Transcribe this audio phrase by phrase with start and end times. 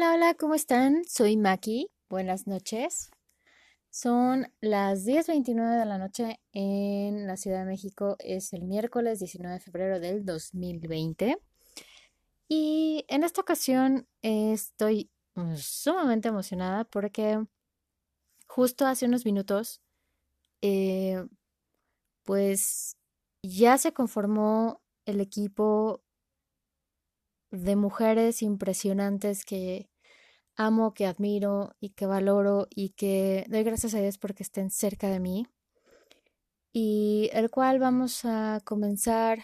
[0.00, 1.04] Hola, hola, ¿cómo están?
[1.06, 1.90] Soy Maki.
[2.08, 3.10] Buenas noches.
[3.90, 8.16] Son las 10.29 de la noche en la Ciudad de México.
[8.18, 11.36] Es el miércoles 19 de febrero del 2020.
[12.48, 17.44] Y en esta ocasión estoy mm, sumamente emocionada porque
[18.46, 19.82] justo hace unos minutos,
[20.62, 21.22] eh,
[22.22, 22.96] pues
[23.42, 26.02] ya se conformó el equipo
[27.50, 29.88] de mujeres impresionantes que
[30.56, 35.08] amo, que admiro y que valoro y que doy gracias a Dios porque estén cerca
[35.08, 35.46] de mí.
[36.72, 39.40] Y el cual vamos a comenzar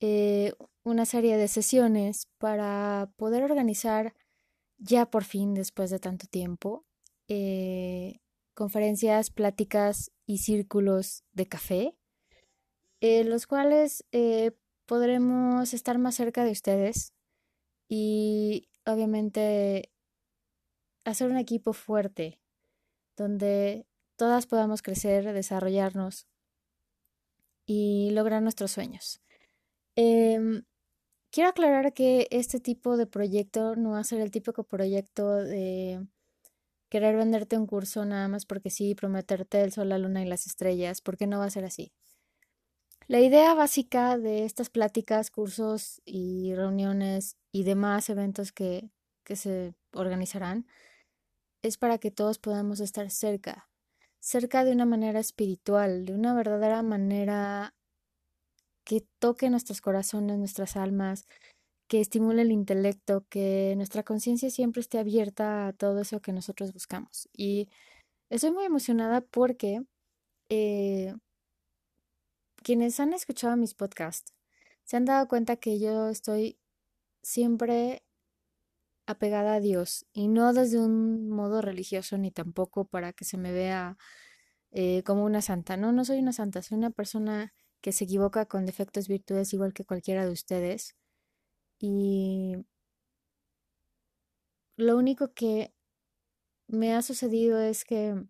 [0.00, 0.52] eh,
[0.84, 4.14] una serie de sesiones para poder organizar
[4.78, 6.86] ya por fin, después de tanto tiempo,
[7.26, 8.20] eh,
[8.54, 11.96] conferencias, pláticas y círculos de café,
[13.00, 14.52] en los cuales eh,
[14.88, 17.12] podremos estar más cerca de ustedes
[17.88, 19.92] y obviamente
[21.04, 22.40] hacer un equipo fuerte
[23.16, 26.26] donde todas podamos crecer, desarrollarnos
[27.66, 29.20] y lograr nuestros sueños.
[29.94, 30.64] Em,
[31.30, 36.06] quiero aclarar que este tipo de proyecto no va a ser el típico proyecto de
[36.88, 40.46] querer venderte un curso nada más porque sí, prometerte el sol, la luna y las
[40.46, 41.92] estrellas, porque no va a ser así.
[43.08, 48.90] La idea básica de estas pláticas, cursos y reuniones y demás eventos que,
[49.24, 50.66] que se organizarán
[51.62, 53.70] es para que todos podamos estar cerca,
[54.20, 57.74] cerca de una manera espiritual, de una verdadera manera
[58.84, 61.26] que toque nuestros corazones, nuestras almas,
[61.88, 66.74] que estimule el intelecto, que nuestra conciencia siempre esté abierta a todo eso que nosotros
[66.74, 67.26] buscamos.
[67.34, 67.70] Y
[68.28, 69.80] estoy muy emocionada porque
[70.50, 71.14] eh,
[72.68, 74.34] quienes han escuchado mis podcasts
[74.84, 76.58] se han dado cuenta que yo estoy
[77.22, 78.04] siempre
[79.06, 83.52] apegada a Dios y no desde un modo religioso ni tampoco para que se me
[83.52, 83.96] vea
[84.70, 85.78] eh, como una santa.
[85.78, 89.72] No, no soy una santa, soy una persona que se equivoca con defectos, virtudes igual
[89.72, 90.94] que cualquiera de ustedes.
[91.78, 92.66] Y
[94.76, 95.72] lo único que
[96.66, 98.26] me ha sucedido es que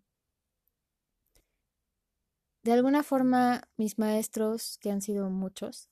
[2.63, 5.89] de alguna forma, mis maestros, que han sido muchos,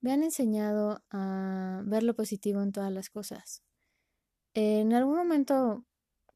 [0.00, 3.62] me han enseñado a ver lo positivo en todas las cosas.
[4.54, 5.84] En algún momento,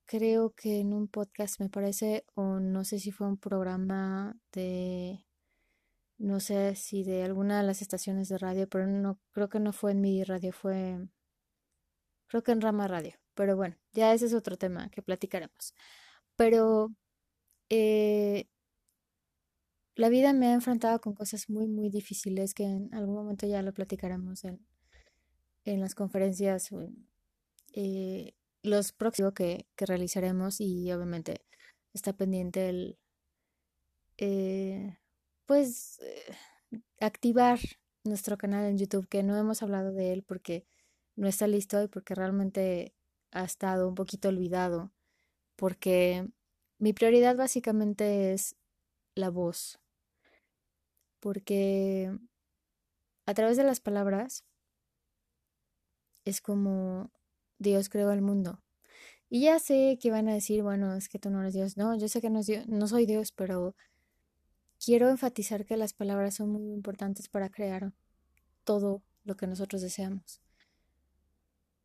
[0.07, 5.25] creo que en un podcast me parece, o no sé si fue un programa de,
[6.19, 9.73] no sé si de alguna de las estaciones de radio, pero no, creo que no
[9.73, 10.99] fue en mi radio, fue,
[12.27, 13.15] creo que en Rama Radio.
[13.35, 15.75] Pero bueno, ya ese es otro tema que platicaremos.
[16.37, 16.91] Pero
[17.71, 18.49] eh,
[20.01, 23.61] la vida me ha enfrentado con cosas muy, muy difíciles que en algún momento ya
[23.61, 24.59] lo platicaremos en,
[25.67, 26.71] las conferencias,
[27.75, 31.45] eh, los próximos que, realizaremos y obviamente
[31.93, 32.99] está pendiente el,
[34.17, 34.97] eh,
[35.45, 36.35] pues, eh,
[36.99, 37.59] activar
[38.03, 40.65] nuestro canal en YouTube, que no hemos hablado de él porque
[41.15, 42.95] no está listo y porque realmente
[43.33, 44.93] ha estado un poquito olvidado,
[45.57, 46.27] porque
[46.79, 48.57] mi prioridad básicamente es
[49.15, 49.79] la voz,
[51.21, 52.11] porque
[53.27, 54.45] a través de las palabras
[56.25, 57.11] es como
[57.59, 58.63] Dios creó el mundo.
[59.29, 61.77] Y ya sé que van a decir, bueno, es que tú no eres Dios.
[61.77, 63.77] No, yo sé que no, no soy Dios, pero
[64.85, 67.93] quiero enfatizar que las palabras son muy importantes para crear
[68.65, 70.41] todo lo que nosotros deseamos.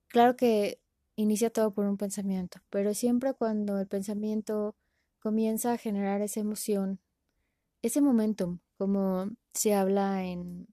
[0.08, 0.82] Claro que
[1.16, 4.76] inicia todo por un pensamiento, pero siempre cuando el pensamiento
[5.20, 7.00] comienza a generar esa emoción,
[7.82, 10.68] ese momentum, como se habla en,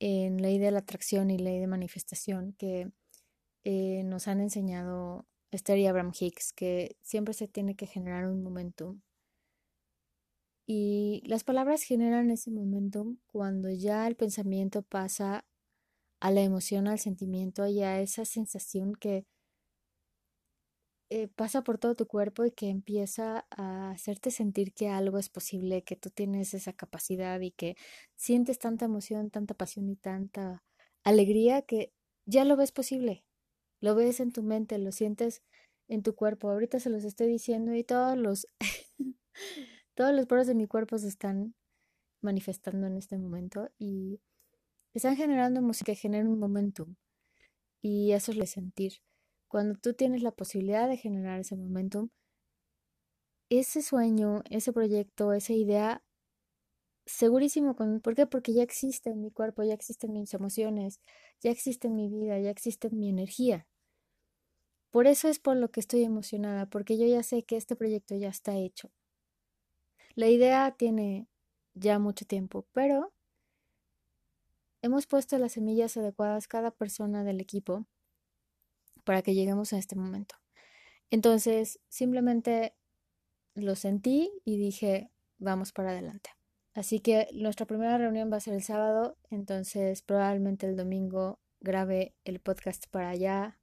[0.00, 2.90] en ley de la atracción y ley de manifestación, que
[3.64, 8.42] eh, nos han enseñado Esther y Abraham Hicks, que siempre se tiene que generar un
[8.42, 9.00] momentum.
[10.66, 15.44] Y las palabras generan ese momentum cuando ya el pensamiento pasa
[16.20, 19.26] a la emoción, al sentimiento y a esa sensación que
[21.10, 25.28] eh, pasa por todo tu cuerpo y que empieza a hacerte sentir que algo es
[25.28, 27.76] posible, que tú tienes esa capacidad y que
[28.16, 30.64] sientes tanta emoción, tanta pasión y tanta
[31.04, 31.92] alegría que
[32.26, 33.24] ya lo ves posible.
[33.80, 35.42] Lo ves en tu mente, lo sientes
[35.88, 36.50] en tu cuerpo.
[36.50, 38.48] Ahorita se los estoy diciendo y todos los
[39.94, 41.54] todos los poros de mi cuerpo se están
[42.22, 44.20] manifestando en este momento y
[44.94, 46.96] están generando música que genera un momentum.
[47.82, 48.94] Y eso es lo sentir.
[49.54, 52.08] Cuando tú tienes la posibilidad de generar ese momentum,
[53.48, 56.02] ese sueño, ese proyecto, esa idea,
[57.06, 58.26] segurísimo, ¿por qué?
[58.26, 60.98] Porque ya existe en mi cuerpo, ya existen mis emociones,
[61.40, 63.68] ya existe en mi vida, ya existe en mi energía.
[64.90, 68.16] por eso es por lo que estoy emocionada, porque yo ya sé que este proyecto
[68.16, 68.90] ya está hecho.
[70.16, 71.28] La idea tiene
[71.74, 73.12] ya mucho tiempo, pero
[74.82, 77.86] hemos puesto las semillas adecuadas cada persona del equipo
[79.04, 80.36] para que lleguemos a este momento.
[81.10, 82.74] Entonces, simplemente
[83.54, 86.30] lo sentí y dije, vamos para adelante.
[86.74, 92.14] Así que nuestra primera reunión va a ser el sábado, entonces probablemente el domingo grabe
[92.24, 93.58] el podcast para allá.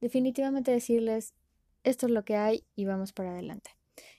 [0.00, 1.34] Definitivamente decirles,
[1.82, 3.70] esto es lo que hay y vamos para adelante.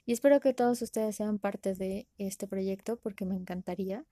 [0.06, 4.06] Y espero que todos ustedes sean parte de este proyecto porque me encantaría.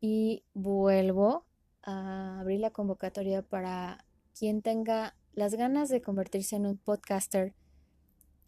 [0.00, 1.46] Y vuelvo
[1.82, 4.04] a abrir la convocatoria para
[4.36, 7.54] quien tenga las ganas de convertirse en un podcaster,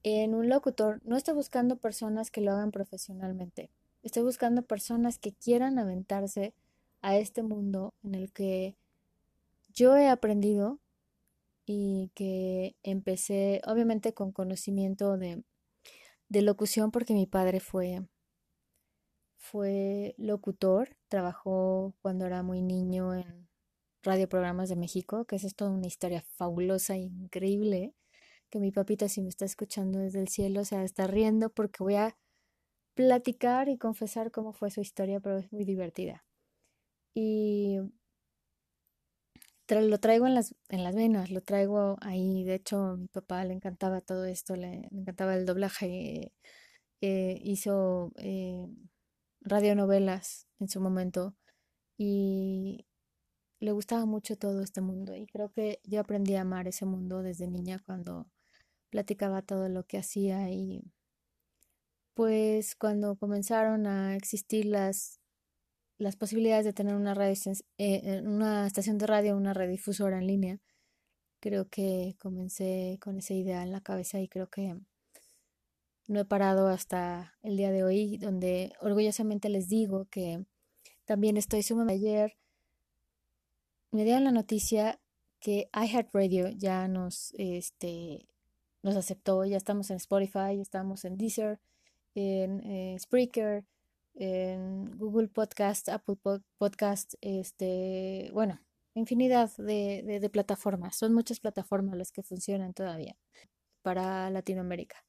[0.03, 1.01] en un locutor.
[1.05, 3.71] No estoy buscando personas que lo hagan profesionalmente.
[4.03, 6.55] Estoy buscando personas que quieran aventarse
[7.03, 8.77] a este mundo en el que
[9.73, 10.81] yo he aprendido
[11.67, 15.45] y que empecé obviamente con conocimiento de,
[16.29, 18.03] de locución porque mi padre fue
[19.41, 23.49] fue locutor, trabajó cuando era muy niño en
[24.03, 27.95] radioprogramas de México, que es toda una historia fabulosa increíble,
[28.51, 31.97] que mi papita si me está escuchando desde el cielo se está riendo porque voy
[31.97, 32.17] a
[32.95, 36.25] platicar y confesar cómo fue su historia, pero es muy divertida.
[37.15, 37.79] Y
[39.81, 42.45] lo traigo en las, en las venas, lo traigo ahí.
[42.45, 46.33] De hecho, a mi papá le encantaba todo esto, le, encantaba el doblaje.
[47.03, 48.67] Eh, hizo eh,
[49.41, 51.35] radionovelas en su momento
[51.97, 52.87] y
[53.61, 55.15] le gustaba mucho todo este mundo.
[55.15, 58.27] Y creo que yo aprendí a amar ese mundo desde niña cuando
[58.91, 60.83] platicaba todo lo que hacía y
[62.15, 65.21] pues cuando comenzaron a existir las,
[65.99, 67.35] las posibilidades de tener una, radio,
[67.79, 70.61] eh, una estación de radio, una radiodifusora en línea,
[71.41, 74.77] creo que comencé con esa idea en la cabeza y creo que
[76.09, 80.45] no he parado hasta el día de hoy, donde orgullosamente les digo que
[81.05, 82.40] también estoy sumamente ayer.
[83.93, 85.01] Me dieron la noticia
[85.41, 88.29] que iHeartRadio ya nos, este,
[88.83, 91.59] nos aceptó, ya estamos en Spotify, estamos en Deezer,
[92.15, 93.65] en eh, Spreaker,
[94.15, 96.17] en Google Podcast, Apple
[96.59, 98.61] Podcast, este, bueno,
[98.95, 100.97] infinidad de, de, plataformas.
[100.97, 103.17] Son muchas plataformas las que funcionan todavía
[103.83, 105.05] para Latinoamérica.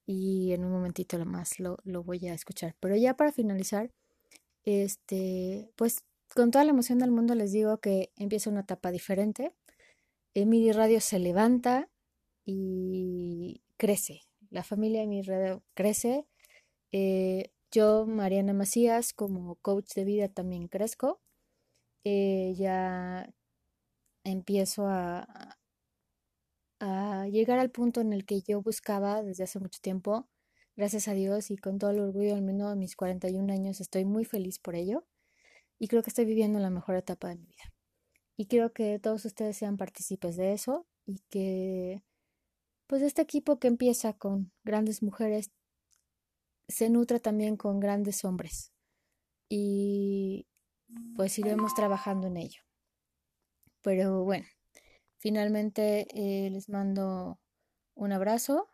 [0.05, 2.75] y en un momentito más lo, lo voy a escuchar.
[2.79, 3.91] Pero ya para finalizar,
[4.63, 6.03] este, pues
[6.37, 9.55] con toda la emoción del mundo les digo que empieza una etapa diferente.
[10.35, 11.89] El MIDI Radio se levanta,
[12.45, 14.21] y crece.
[14.51, 16.27] La familia de mi radio crece.
[16.91, 21.19] Eh, yo, Mariana Macías, como coach de vida también crezco.
[22.03, 23.33] Eh, ya
[24.23, 25.57] empiezo a,
[27.31, 30.27] llegar al punto en el que yo buscaba desde hace mucho tiempo
[30.75, 34.05] gracias a Dios y con todo el orgullo del mundo de mis 41 años estoy
[34.05, 35.03] muy feliz por ello
[35.79, 37.73] y creo que estoy viviendo la mejor etapa de mi vida.
[38.35, 42.03] Y quiero que todos ustedes sean partícipes de eso y que
[42.87, 45.51] pues este equipo que empieza con grandes mujeres
[46.67, 48.73] se nutra también con grandes hombres
[49.49, 50.47] y
[51.15, 52.61] pues iremos trabajando en ello.
[53.81, 54.45] Pero bueno,
[55.17, 57.39] finalmente eh, les mando
[57.95, 58.69] un abrazo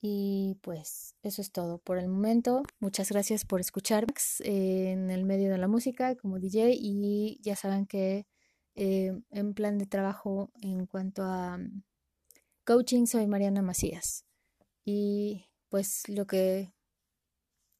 [0.00, 2.62] y pues eso es todo por el momento.
[2.80, 7.86] Muchas gracias por escucharme en el medio de la música como DJ y ya saben
[7.86, 8.26] que
[8.74, 11.82] eh, en plan de trabajo en cuanto a mm,
[12.64, 14.24] coaching soy Mariana Macías.
[14.84, 16.72] Y pues lo que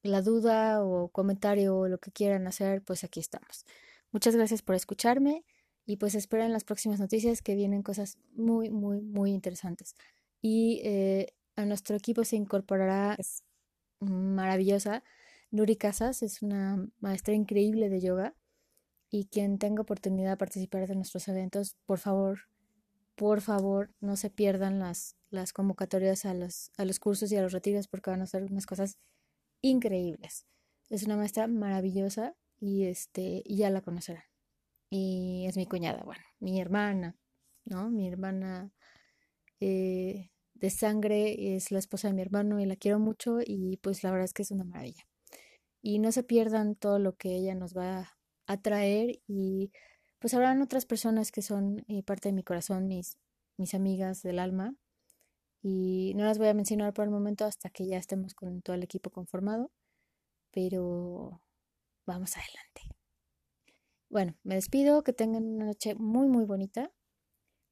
[0.03, 3.67] la duda o comentario o lo que quieran hacer, pues aquí estamos.
[4.11, 5.45] Muchas gracias por escucharme
[5.85, 9.95] y pues esperen las próximas noticias que vienen cosas muy, muy, muy interesantes.
[10.41, 13.43] Y eh, a nuestro equipo se incorporará, es
[14.01, 15.03] maravillosa,
[15.51, 18.35] Nuri Casas, es una maestra increíble de yoga
[19.11, 22.41] y quien tenga oportunidad de participar de nuestros eventos, por favor,
[23.15, 27.43] por favor, no se pierdan las, las convocatorias a los, a los cursos y a
[27.43, 28.99] los retiros porque van a ser unas cosas
[29.63, 30.47] increíbles.
[30.91, 34.25] Es una maestra maravillosa y este ya la conocerán.
[34.91, 37.17] Y es mi cuñada, bueno, mi hermana,
[37.65, 37.91] ¿no?
[37.91, 38.71] Mi hermana
[39.61, 44.03] eh, de sangre, es la esposa de mi hermano y la quiero mucho y pues
[44.03, 45.07] la verdad es que es una maravilla.
[45.83, 49.73] Y no se pierdan todo lo que ella nos va a traer y
[50.19, 53.19] pues habrán otras personas que son eh, parte de mi corazón, mis,
[53.57, 54.75] mis amigas del alma.
[55.63, 58.77] Y no las voy a mencionar por el momento hasta que ya estemos con todo
[58.77, 59.73] el equipo conformado,
[60.53, 61.43] pero
[62.07, 62.83] vamos adelante.
[64.09, 66.93] Bueno, me despido, que tengan una noche muy, muy bonita.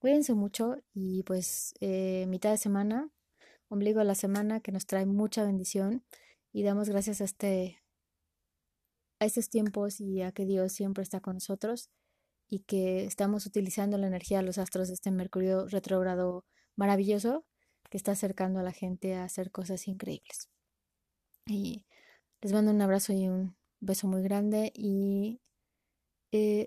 [0.04, 3.08] Cuídense mucho y pues eh, mitad de semana,
[3.68, 6.04] ombligo de la semana, que nos trae mucha bendición
[6.52, 7.82] y damos gracias a, este,
[9.18, 11.88] a estos tiempos y a que Dios siempre está con nosotros
[12.50, 16.44] y que estamos utilizando la energía de los astros de este Mercurio retrógrado
[16.76, 17.46] maravilloso
[17.88, 20.50] que está acercando a la gente a hacer cosas increíbles.
[21.46, 21.86] Y
[22.42, 25.40] les mando un abrazo y un beso muy grande y
[26.30, 26.66] eh,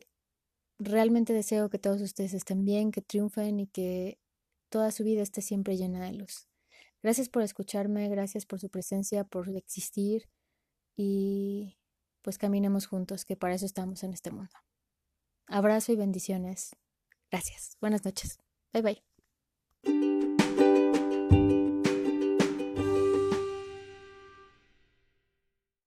[0.79, 4.19] realmente deseo que todos ustedes estén bien, que triunfen y que
[4.69, 6.47] toda su vida esté siempre llena de luz.
[7.03, 10.29] Gracias por escucharme, gracias por su presencia, por existir
[10.95, 11.77] y
[12.21, 14.51] pues caminemos juntos, que para eso estamos en este mundo.
[15.47, 16.75] Abrazo y bendiciones.
[17.31, 17.77] Gracias.
[17.79, 18.39] Buenas noches.
[18.73, 19.06] Bye bye.